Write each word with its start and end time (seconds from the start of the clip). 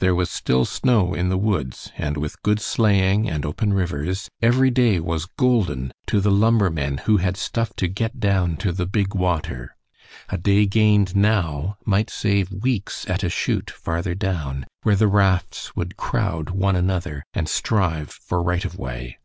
There 0.00 0.16
was 0.16 0.28
still 0.32 0.64
snow 0.64 1.14
in 1.14 1.28
the 1.28 1.38
woods, 1.38 1.92
and 1.96 2.16
with 2.16 2.42
good 2.42 2.58
sleighing 2.58 3.28
and 3.30 3.46
open 3.46 3.72
rivers 3.72 4.28
every 4.42 4.68
day 4.68 4.98
was 4.98 5.26
golden 5.26 5.92
to 6.08 6.20
the 6.20 6.32
lumbermen 6.32 6.98
who 7.04 7.18
had 7.18 7.36
stuff 7.36 7.74
to 7.76 7.86
get 7.86 8.18
down 8.18 8.56
to 8.56 8.72
the 8.72 8.84
big 8.84 9.14
water. 9.14 9.76
A 10.28 10.38
day 10.38 10.66
gained 10.66 11.14
now 11.14 11.78
might 11.86 12.10
save 12.10 12.50
weeks 12.50 13.08
at 13.08 13.22
a 13.22 13.28
chute 13.30 13.70
farther 13.70 14.16
down, 14.16 14.66
where 14.82 14.96
the 14.96 15.06
rafts 15.06 15.76
would 15.76 15.96
crowd 15.96 16.50
one 16.50 16.74
another 16.74 17.22
and 17.32 17.48
strive 17.48 18.10
for 18.10 18.42
right 18.42 18.64
of 18.64 18.76
way. 18.76 19.18